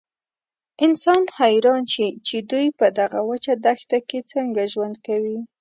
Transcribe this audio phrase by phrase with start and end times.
[0.85, 5.39] انسان حیران شي چې دوی په دغه وچه دښته کې څنګه ژوند کوي.